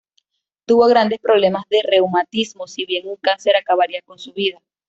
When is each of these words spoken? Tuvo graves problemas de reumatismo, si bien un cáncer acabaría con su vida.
Tuvo 0.65 0.87
graves 0.87 1.19
problemas 1.19 1.65
de 1.69 1.83
reumatismo, 1.83 2.65
si 2.65 2.85
bien 2.85 3.07
un 3.07 3.17
cáncer 3.17 3.55
acabaría 3.55 4.01
con 4.01 4.17
su 4.17 4.33
vida. 4.33 4.59